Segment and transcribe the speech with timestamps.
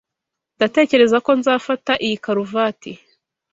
[0.57, 2.91] Ndatekereza ko nzafata iyi karuvati.